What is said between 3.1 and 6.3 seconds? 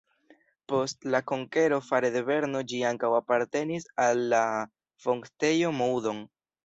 apartenis al la Voktejo Moudon.